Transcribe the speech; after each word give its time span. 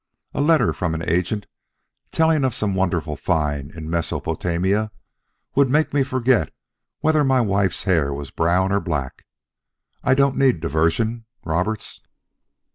A 0.33 0.41
letter 0.41 0.73
from 0.73 0.95
an 0.95 1.07
agent 1.07 1.45
telling 2.11 2.43
of 2.43 2.55
some 2.55 2.73
wonderful 2.73 3.15
find 3.15 3.69
in 3.69 3.87
Mesopotamia 3.87 4.89
would 5.53 5.69
make 5.69 5.93
me 5.93 6.01
forget 6.01 6.51
whether 7.01 7.23
my 7.23 7.39
wife's 7.39 7.83
hair 7.83 8.11
were 8.11 8.25
brown 8.35 8.71
or 8.71 8.79
black. 8.79 9.27
I 10.03 10.15
don't 10.15 10.37
need 10.37 10.59
diversion, 10.59 11.25
Roberts." 11.45 12.01